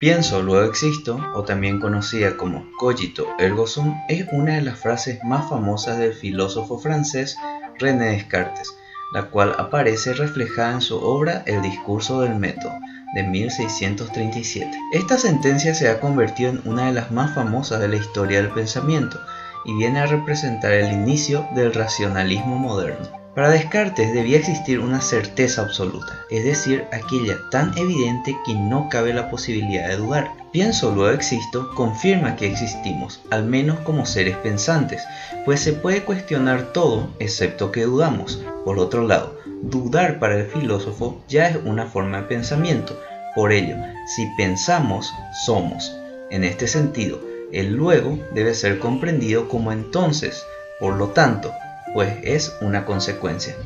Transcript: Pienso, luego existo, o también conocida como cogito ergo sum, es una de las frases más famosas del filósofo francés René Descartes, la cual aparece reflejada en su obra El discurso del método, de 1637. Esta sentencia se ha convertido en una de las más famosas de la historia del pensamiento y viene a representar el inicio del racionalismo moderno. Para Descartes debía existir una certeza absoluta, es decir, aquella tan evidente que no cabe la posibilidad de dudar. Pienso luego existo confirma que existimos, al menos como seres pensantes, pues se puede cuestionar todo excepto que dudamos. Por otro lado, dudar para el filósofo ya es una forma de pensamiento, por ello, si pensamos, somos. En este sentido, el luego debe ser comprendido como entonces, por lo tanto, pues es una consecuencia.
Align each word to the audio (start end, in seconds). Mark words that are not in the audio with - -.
Pienso, 0.00 0.40
luego 0.40 0.66
existo, 0.66 1.20
o 1.34 1.44
también 1.44 1.78
conocida 1.78 2.38
como 2.38 2.64
cogito 2.78 3.26
ergo 3.38 3.66
sum, 3.66 4.00
es 4.08 4.26
una 4.32 4.54
de 4.54 4.62
las 4.62 4.78
frases 4.78 5.22
más 5.24 5.50
famosas 5.50 5.98
del 5.98 6.14
filósofo 6.14 6.78
francés 6.78 7.36
René 7.78 8.12
Descartes, 8.12 8.74
la 9.12 9.24
cual 9.24 9.54
aparece 9.58 10.14
reflejada 10.14 10.72
en 10.72 10.80
su 10.80 10.96
obra 10.96 11.42
El 11.44 11.60
discurso 11.60 12.22
del 12.22 12.34
método, 12.36 12.72
de 13.14 13.24
1637. 13.24 14.70
Esta 14.94 15.18
sentencia 15.18 15.74
se 15.74 15.90
ha 15.90 16.00
convertido 16.00 16.48
en 16.48 16.62
una 16.64 16.86
de 16.86 16.92
las 16.92 17.10
más 17.10 17.34
famosas 17.34 17.80
de 17.80 17.88
la 17.88 17.96
historia 17.96 18.40
del 18.40 18.52
pensamiento 18.52 19.20
y 19.66 19.74
viene 19.74 20.00
a 20.00 20.06
representar 20.06 20.72
el 20.72 20.94
inicio 20.94 21.46
del 21.54 21.74
racionalismo 21.74 22.56
moderno. 22.56 23.06
Para 23.34 23.50
Descartes 23.50 24.12
debía 24.12 24.38
existir 24.38 24.80
una 24.80 25.00
certeza 25.00 25.62
absoluta, 25.62 26.24
es 26.30 26.44
decir, 26.44 26.84
aquella 26.92 27.38
tan 27.52 27.76
evidente 27.78 28.36
que 28.44 28.54
no 28.54 28.88
cabe 28.88 29.14
la 29.14 29.30
posibilidad 29.30 29.88
de 29.88 29.96
dudar. 29.96 30.32
Pienso 30.50 30.92
luego 30.92 31.14
existo 31.14 31.72
confirma 31.76 32.34
que 32.34 32.48
existimos, 32.48 33.20
al 33.30 33.44
menos 33.44 33.78
como 33.80 34.04
seres 34.04 34.36
pensantes, 34.38 35.04
pues 35.44 35.60
se 35.60 35.72
puede 35.72 36.02
cuestionar 36.02 36.72
todo 36.72 37.08
excepto 37.20 37.70
que 37.70 37.84
dudamos. 37.84 38.44
Por 38.64 38.80
otro 38.80 39.06
lado, 39.06 39.38
dudar 39.62 40.18
para 40.18 40.36
el 40.36 40.46
filósofo 40.46 41.22
ya 41.28 41.46
es 41.46 41.58
una 41.64 41.86
forma 41.86 42.22
de 42.22 42.26
pensamiento, 42.26 43.00
por 43.36 43.52
ello, 43.52 43.76
si 44.06 44.26
pensamos, 44.36 45.14
somos. 45.44 45.96
En 46.30 46.42
este 46.42 46.66
sentido, 46.66 47.20
el 47.52 47.74
luego 47.74 48.18
debe 48.34 48.54
ser 48.54 48.80
comprendido 48.80 49.48
como 49.48 49.70
entonces, 49.70 50.44
por 50.80 50.96
lo 50.96 51.08
tanto, 51.08 51.52
pues 51.92 52.18
es 52.22 52.56
una 52.60 52.84
consecuencia. 52.84 53.56